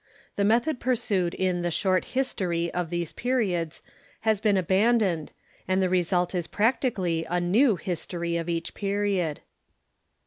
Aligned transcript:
The 0.35 0.43
method 0.43 0.79
pursued 0.79 1.35
in 1.35 1.61
the 1.61 1.69
Short 1.69 2.03
Histor}^ 2.15 2.71
of 2.71 2.89
these 2.89 3.13
periods 3.13 3.83
has 4.21 4.41
been 4.41 4.57
abandoned, 4.57 5.31
and 5.67 5.79
the 5.79 5.89
result 5.89 6.33
is 6.33 6.47
practically 6.47 7.23
a 7.29 7.39
new 7.39 7.75
History 7.75 8.35
of 8.35 8.49
each 8.49 8.73
period. 8.73 9.41